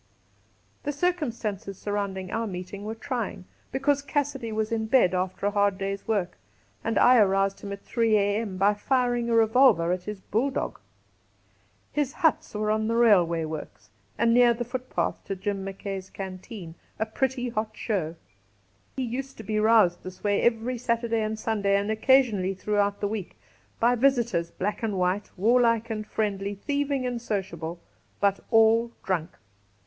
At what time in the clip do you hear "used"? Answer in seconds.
19.03-19.37